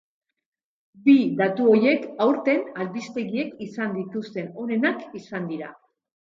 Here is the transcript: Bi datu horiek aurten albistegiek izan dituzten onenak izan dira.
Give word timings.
Bi 1.07 1.13
datu 1.41 1.67
horiek 1.73 2.07
aurten 2.25 2.65
albistegiek 2.87 3.63
izan 3.69 3.95
dituzten 4.01 4.53
onenak 4.67 5.07
izan 5.25 5.51
dira. 5.55 5.75